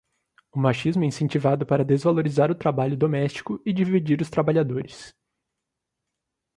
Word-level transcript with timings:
O 0.51 0.57
machismo 0.57 1.03
é 1.03 1.05
incentivado 1.05 1.63
para 1.63 1.83
desvalorizar 1.85 2.49
o 2.49 2.55
trabalho 2.55 2.97
doméstico 2.97 3.61
e 3.63 3.71
dividir 3.71 4.19
os 4.19 4.31
trabalhadores 4.31 5.13